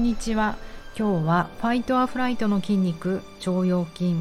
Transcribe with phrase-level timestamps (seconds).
[0.00, 0.56] んにちは。
[0.98, 4.16] 今日はファイトアフライトの筋肉腸腰筋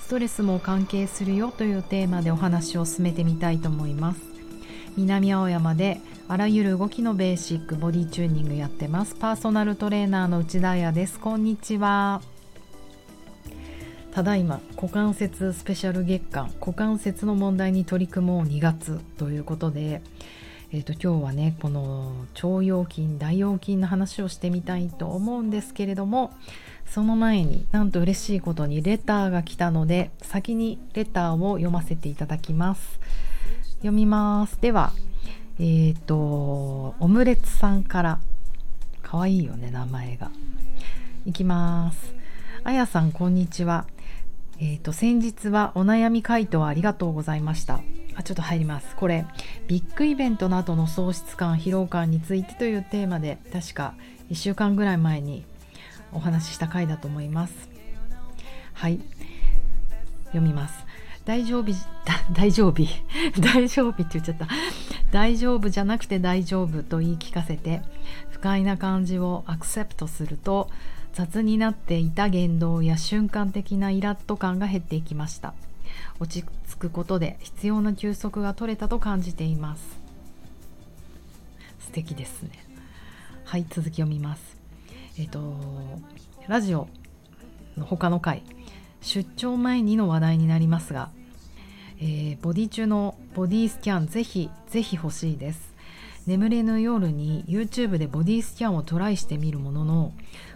[0.00, 4.20] ストレスも関係するよというテーマでお話を進めてみたいと思います。
[4.96, 9.14] 南青山であらゆる動きのベーシックボディチューニングやってます。
[9.14, 11.20] パーソナルトレーナーの内田彩です。
[11.20, 12.22] こんにちは。
[14.12, 20.02] ただいま股関節スペシャル月間股関節の問題に取り組もう2月ということで
[20.72, 26.32] えーと、今日はねこの腸腰筋大腰筋の話をしてみたいと思うんですけれども
[26.86, 33.00] その前になんと嬉しいことにレターが来たので先にレターを読ませていただきます。
[33.78, 34.60] 読みます。
[34.60, 34.92] では
[35.58, 38.20] えっ、ー、とオムレツさんから。
[39.02, 40.30] かわいいよね名前が。
[41.26, 42.14] いきます。
[42.62, 43.86] あやさんこんにちは。
[44.60, 47.80] えっ、ー、と先日はお悩み回答ありがとうございました。
[48.20, 48.94] あちょっと入ります。
[48.96, 49.26] これ
[49.66, 53.94] ビッグイベントなどの喪失感疲労感についてというテーマで確か
[54.30, 55.44] 1週間ぐらい前に
[56.12, 57.68] お話しした回だと思います。
[58.74, 59.00] はい。
[60.26, 60.86] 読みます。
[61.24, 61.72] 大丈夫
[62.32, 62.86] 大丈夫？
[63.40, 64.48] 大丈夫って言っちゃった。
[65.10, 67.82] 大丈夫じゃなくて大丈夫と言い聞かせて
[68.30, 70.70] 不快な感じをアクセプトすると
[71.14, 75.54] 雑になっていた言動や瞬間的なイラッと感が減っていきました。
[76.18, 79.82] 落ち着くことで必要な休息が取れたと感じています。
[81.80, 82.50] 素敵ですね。
[83.44, 84.56] はい続き読みます。
[85.18, 85.54] えっ、と
[86.46, 86.88] ラジオ
[87.76, 88.42] の他の回
[89.00, 91.10] 出張前にの話題になりますが、
[91.98, 95.70] えー、ボディ中のボディスキャンぜひぜひ欲しいです。
[96.26, 100.12] 眠れぬ夜に YouTube でボディスキャンをトライしてみるものの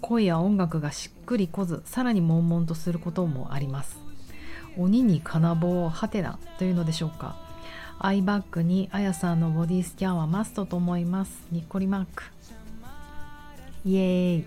[0.00, 4.05] 声や音楽がしっくりこずさらに悶々とすることもあります。
[4.76, 7.36] 鬼に金棒はてなというのでしょうか。
[7.98, 11.46] アイバッグにあやさんのボディスキャンはマストと思います。
[11.50, 12.24] にっこりマーク。
[13.84, 14.46] イエーイ。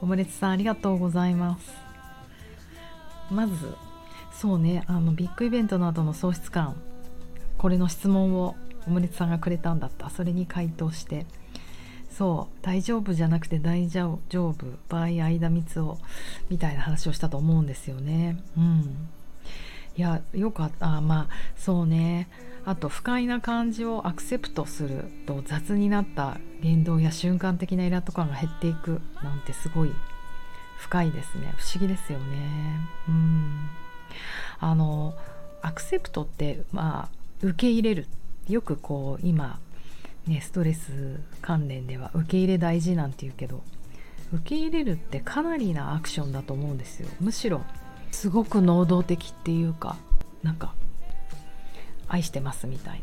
[0.00, 1.74] オムレツさんありがとうございます。
[3.30, 3.54] まず
[4.32, 6.76] そうねあのビッグイベントなどの喪失感。
[7.58, 8.54] これの質問を
[8.86, 10.10] オムレツさんがくれたんだった。
[10.10, 11.26] それに回答して。
[12.10, 14.54] そう大丈夫じゃなくて大丈夫
[14.88, 15.98] 場合間三つを
[16.48, 18.42] みたいな話をしたと思うんですよね。
[18.56, 19.08] うん。
[19.96, 20.96] いやよかった。
[20.96, 22.28] あまあそうね。
[22.64, 29.92] あと不快な感じをアクセプトすると雑になった言動や瞬間的なイラと感が減っていくなんてすごい
[30.78, 31.54] 深いですね。
[31.56, 32.80] 不思議ですよね。
[33.08, 33.68] うん。
[34.58, 35.14] あの
[35.62, 38.06] アクセプトってまあ受け入れる。
[38.48, 39.58] よくこう今
[40.26, 43.62] ねストレス関連では受け入れ大事なんて言うけど
[44.32, 47.08] 受け入れるってかなりなアクションだと思うんですよ。
[47.20, 47.62] むしろ
[48.10, 49.96] すごく能動的っていうか
[50.42, 50.74] なんか
[52.08, 53.02] 愛してますみたい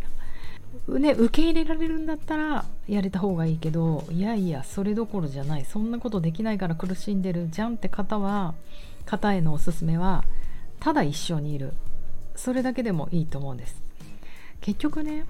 [0.88, 5.66] な、ね、受け入れられるんだったらやれた方がいいけどいやいやそれどころじゃない。
[5.66, 7.48] そんなことできないから苦しんでる。
[7.50, 8.54] じゃんって方は
[9.06, 10.24] 方へのおすすめは
[10.80, 11.74] ただ一緒にいる。
[12.36, 13.82] それだけでもいいと思うんです。
[14.62, 15.26] 結局ね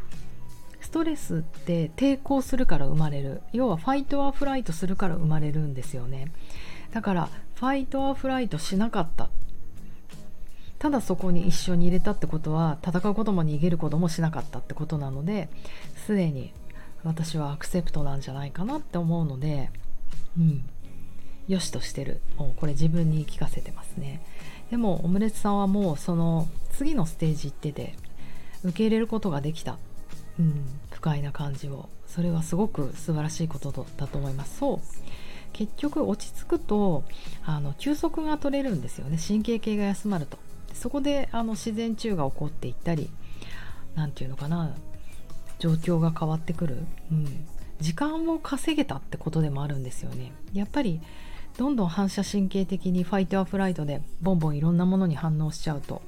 [0.80, 3.42] ストレスって抵抗するから生まれる。
[3.52, 6.32] 要はファイトアフライトするから生まれるんですよね。
[6.92, 9.30] だからファイトアフライトしなかった。
[10.84, 15.50] ただそこに一緒に入れたってことは戦うことも逃げることもしなかったってことなので
[16.06, 16.54] すでに
[17.04, 19.72] 私はアクセプトなんじゃないかなって思うので
[20.38, 20.64] うん。
[21.48, 22.22] よしとしてる。
[22.38, 24.22] もうこれ自分に聞かせてますね。
[24.72, 27.96] でもオムレツさんはもうその次のステージ行ってて
[28.64, 29.78] 受け入れることができた、
[30.40, 31.90] うん、不快な感じを。
[32.08, 34.60] それはすごく素晴らしいことだと思います。
[34.60, 34.80] そう。
[35.52, 37.04] 結局落ち着くと
[37.46, 39.18] あの休息が取れるんですよね。
[39.26, 40.38] 神経系が休まると。
[40.84, 43.10] そこであの自然治癒が起こっていったり
[43.96, 44.76] 何て言うのかな
[45.58, 46.80] 状況が変わってくる、
[47.10, 47.48] うん、
[47.80, 50.34] 時間を稼げたってことでもあるんですよね。
[50.52, 51.00] やっぱり
[51.58, 56.02] どんどん反射神経的にファイトアフライトでボンボンいろんなものに反応しちゃうと。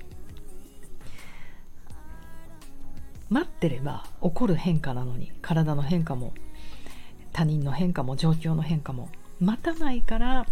[3.29, 6.33] 待ってれば起こる変化なのに体の変化も
[7.31, 9.07] 他人の変化も状況の変化も。
[9.39, 10.45] 待たないから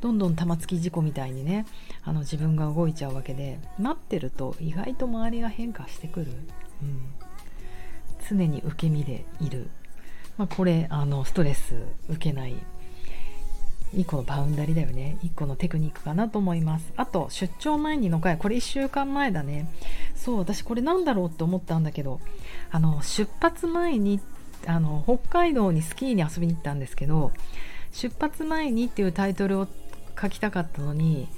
[0.00, 1.66] どんどん玉突き事故みたいにね
[2.04, 6.32] あの自分が動いちゃうわけで待ってると意外と周りが変化してくる、
[6.82, 7.02] うん、
[8.28, 9.68] 常に受け身でいる、
[10.38, 11.74] まあ、これあのストレス
[12.08, 12.54] 受けない
[13.94, 15.18] 1個のバウンダリだよね。
[15.24, 16.92] 1個のテクニックかなと思います。
[16.96, 19.68] あと出張前にの回これ1週間前だね。
[20.14, 22.20] そう私これなんだろうって思ったんだけど
[22.70, 24.20] あの出発前に
[24.66, 27.32] あの北海道にスキーに遊びに行ったんですけど
[27.92, 29.68] 出発前にっていうタイトルを
[30.20, 31.28] 書きたかったのに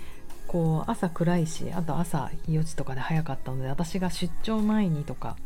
[0.47, 5.37] こう朝暗いしあと朝4時とかで早かったので私が出張前にとか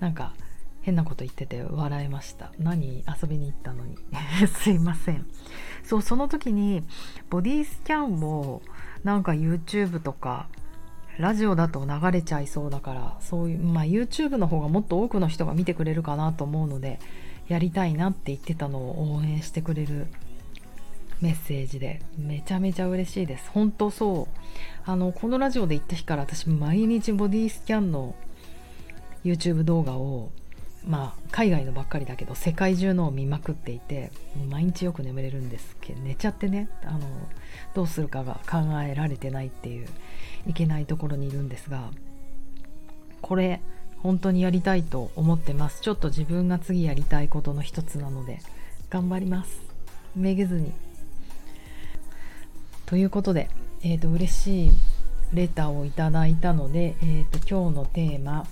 [0.00, 0.34] なんか
[0.82, 3.96] 変なこと言ってて笑いました何遊びに行ったのに？
[4.46, 5.26] すいません。
[5.82, 6.84] そうその時に
[7.30, 8.62] ボディスキャンを
[9.02, 10.48] なんか YouTube とか
[11.18, 17.00] ラジオだと流れちゃいそうだからそういうまあ YouTube の方がもっと多くの人が見てくれるかなと思うので
[17.48, 20.08] やりたいなって言ってたのを応援してくれる
[21.20, 22.00] メッセージで。
[22.18, 23.50] めちゃめちゃ嬉しいです。
[23.50, 24.40] 本当そう。
[24.84, 28.14] あのこのラジオで言った日から私毎日ボディスキャンの
[29.24, 30.30] YouTube 動画を
[30.86, 34.12] まあ海外のばっかりだけど世界中のを見まくっていて
[34.48, 37.00] 毎日よく眠れるんですけど寝ちゃってねあの
[37.74, 38.58] どうするかが考
[38.88, 39.88] えられてないっていう
[40.46, 41.90] いけないところにいるんですが
[43.20, 43.60] これ
[43.98, 45.80] 本当にやりたいと思ってます。
[45.80, 48.38] ちょっと自分が次やりたいことの一つなので
[48.88, 49.60] 頑張ります。
[50.14, 50.72] めげずに。
[52.86, 53.50] ということで、
[53.82, 54.70] えーと、嬉しい
[55.32, 58.46] レターをいただいたので、えーと今日のテーマ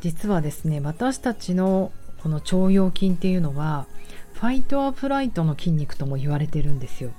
[0.00, 1.92] 実はですね私たちの
[2.22, 3.86] この腸腰筋っていうのは
[4.34, 7.10] ファイトアフライトの筋肉とも言われてるんですよ。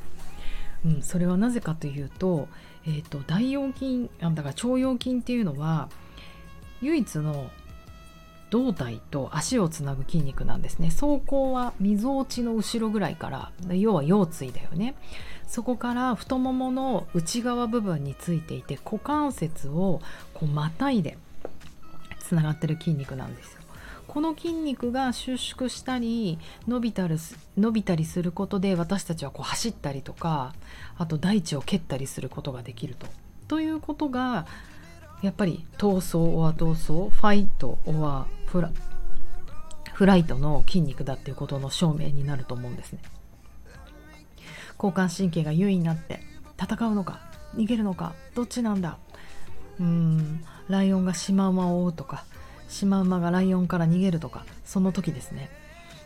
[0.86, 2.50] うん、それはなぜかというと,、
[2.86, 5.88] えーと、大腰筋あだから腸腰筋っていうのは
[6.82, 7.50] 唯一の
[8.50, 14.96] 胴体と足をつなぐ筋肉なんですね走行はみぞおちの後ろぐらいから要は腰椎だよね
[15.48, 20.02] そこから太ももの内側部分についていて股関節を
[20.34, 21.18] こうまたいで
[22.20, 23.60] つながってる筋肉なんですよ。
[24.08, 26.38] この筋肉が収縮したり
[26.68, 27.16] 伸びたり
[27.58, 30.54] 伸びたりすることで私たちはこう走ったりとか
[30.98, 33.08] あと大地を蹴ったりすることができると。
[33.48, 34.46] ということが
[35.22, 38.72] やっぱり闘争オア闘争ファイトオアフラ
[39.94, 43.00] フライトの筋肉だっていうことの証明になると思うんですね。
[44.84, 46.20] 交感神経が優位になって
[46.62, 47.22] 戦うのか
[47.56, 48.98] 逃げるのかどっちなんだ。
[49.80, 52.26] うんライオンがシマウマを追うとか
[52.68, 55.50] シマウマがライオンから逃げるとかその時ですね、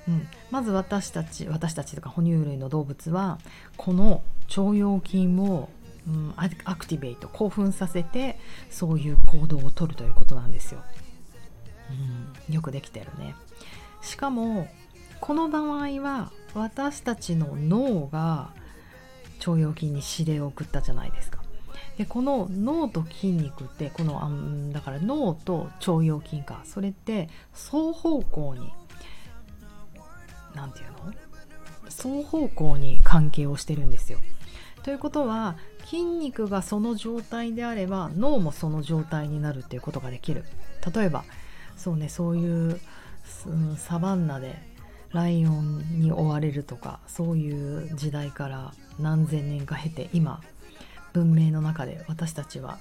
[0.08, 3.40] うん、まず私たち私たちとか哺乳類の動物は
[3.76, 5.70] この腸腰筋を、
[6.08, 8.40] うん、アクティベート興奮させて
[8.70, 10.82] そういう行動をとるということなんですよ、
[12.48, 13.36] うん、よくできてるね。
[14.02, 14.68] しかも
[15.20, 18.52] この場合は私たちの脳が
[19.40, 21.42] 腸腰筋に指令を送ったじゃないですか
[21.98, 24.30] でこの脳と筋肉ってこのあ
[24.72, 28.72] だから脳と腸腰筋かそれって双方向に
[30.56, 31.14] 何て言うの？
[31.90, 34.20] 双方向に関係をしてるんですよ。
[34.84, 40.44] ということは筋肉がその状態であれば脳もその状態になるっていうことができる。
[40.94, 41.24] 例えば
[41.76, 42.80] そうねそういう、
[43.48, 44.58] うん、サバンナで
[45.14, 50.42] ライオンに追われるとかそういう時代から何千年か経て今
[51.14, 52.78] 文明の中で私たちは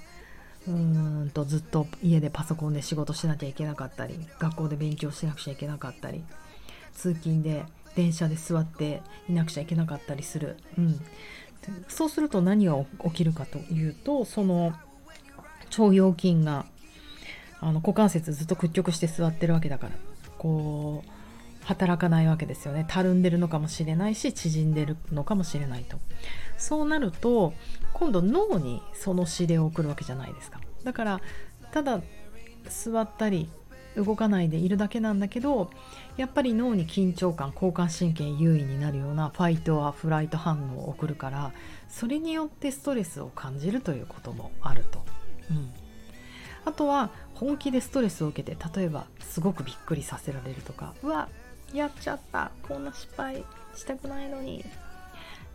[0.67, 6.23] うーんとずっと家でパソコンで仕事しなきゃいけなかったり学校で勉強しなくちゃいけなかったり
[6.93, 7.63] 通勤で
[7.95, 10.99] 電車で座っていなくちゃいけなかったりする、うん、
[11.87, 12.75] そうすると何が
[13.05, 14.73] 起きるかというとその
[15.77, 16.65] 腸腰筋が
[17.59, 19.93] あの股関節ずっと屈曲して座ってるわけだから。
[20.37, 21.16] こう
[21.67, 22.85] 働かないわけですよね。
[22.87, 25.99] たるんでるのかもしれないし縮んでるのかもしれないと。
[26.57, 27.53] そうなると
[27.93, 30.61] 今度脳にその指令を送るわけじゃないですか。
[30.85, 31.21] だから
[31.73, 32.01] ただ
[32.69, 33.49] 座ったり
[33.97, 35.69] 動かないでいるだけなんだけど
[36.15, 41.51] やっぱり脳に緊張感交感神経優位になるようなファイトはフライト反応を送るから
[41.89, 45.03] それによってストレスを感じるということもあると。
[45.51, 45.69] うん。
[46.63, 51.29] あとは本気でストレスを受けて例えばすごくびっくりさせられるとかうわ
[51.73, 52.51] やっちゃった。
[52.67, 53.43] こんな失敗
[53.75, 54.61] したくないのに。
[54.61, 54.63] っ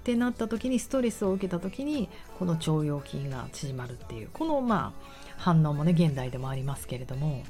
[0.04, 4.30] てなった時にストレスを受けた時にこの腸腰筋が縮まるっていう。
[4.32, 7.44] このまあ反応もね現代でもありますけれども。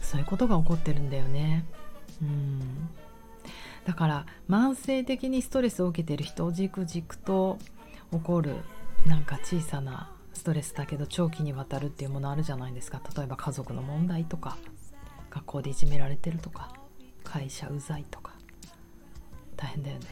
[0.00, 1.64] そういうことが起こってるんだよね。
[2.20, 2.88] うん。
[3.86, 7.58] だから慢性的にストレスを受けてる人じくじくと
[8.12, 8.56] 起こる
[9.06, 13.00] なんか小さなストレスだけど長期にわたるっていうものあるじゃないですか。
[13.16, 14.56] 例えば家族の問題とか。
[15.32, 16.72] 学校でいじめられてるとか
[17.24, 18.32] 会社うざいとか。
[19.56, 20.06] 大変だよね、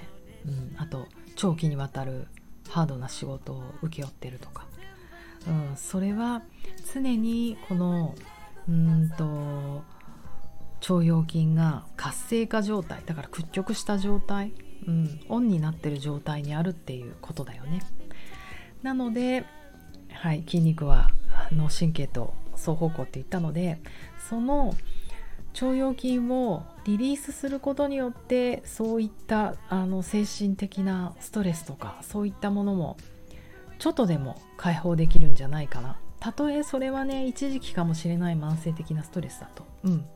[0.47, 2.29] うん、あと長期にわたる
[2.69, 4.67] ハードな仕事を請け負ってるとか、
[5.49, 6.43] うん、それは
[6.95, 8.15] 常にこの
[8.69, 9.83] うんと
[10.81, 13.03] 腸腰筋が活性化状態。
[13.05, 14.53] だから屈曲した状態、
[14.87, 17.83] うん、オンになってる状態にあるっていうことだよね。
[18.83, 19.45] なので、
[20.13, 21.11] はい、筋肉は
[21.53, 23.81] 脳神経と双方向って言ったので
[24.29, 24.75] その
[25.55, 32.97] 腸腰筋をリリースすることによってそういったあの精神的なストレスとかそういったものも
[33.79, 35.99] ちょっとでも解放できるんじゃないかな。
[36.21, 40.07] たとえそれはね一時期かもしれない慢性的なストレスだと、うん、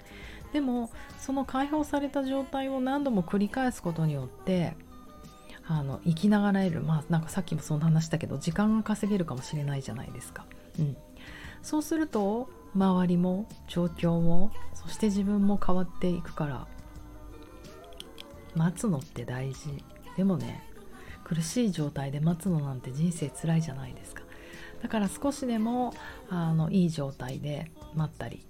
[0.53, 4.77] でもその解放された状態を何度も繰り返すことによって
[5.67, 10.45] あの生きながらえるまあなんかさっきもそんな話したけど時間が稼げるかもしれないじゃないですか、
[10.79, 10.97] うん、
[11.63, 16.67] そうすると周りも状況もそして自分も変わっていくから
[18.55, 19.83] 待つのって大事
[20.17, 20.63] でもね
[21.25, 24.23] 苦しい状態で待つのなんて人生つらいじゃないですか
[24.83, 25.95] だから少しでも
[26.29, 28.45] あのいい状態で待ったり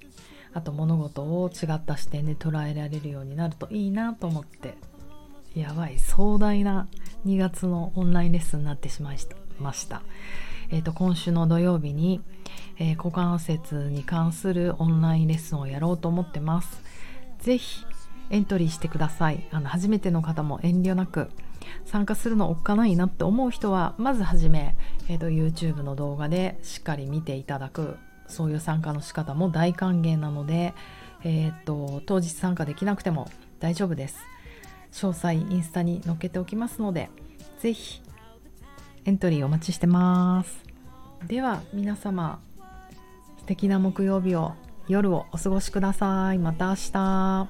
[0.52, 4.74] あと物事を違った視点で捉えられるようになるといいなと思って
[5.54, 6.88] やばい壮大な
[7.26, 9.18] 2月のオンラインレッスンになってしまい
[9.60, 10.02] ました。
[10.70, 12.20] えーと、今週の土曜日に、
[12.78, 16.82] えー、股関節に関するオンラインレッスンをやろうと思ってます。
[17.40, 17.84] ぜひ
[18.30, 19.46] エントリーしてください。
[19.50, 21.30] あの初めての方も遠慮なく
[21.84, 24.76] 参加するのおっかないなって思う人はまずはじめ、
[25.08, 30.74] えーと、YouTube の動画でしっかり見ていただくそういう参加の仕方も大歓迎なので、
[31.22, 33.28] えーと当日参加できなくても
[33.60, 34.16] 大丈夫です。
[34.94, 37.10] 詳細インスタに載っけておきますので
[37.58, 38.00] 是非
[39.04, 40.62] エントリーお待ちしてます
[41.26, 42.40] では皆様
[43.44, 44.54] 素敵な木曜日を
[44.88, 46.38] 夜をお過ごしください。
[46.38, 47.48] また明日。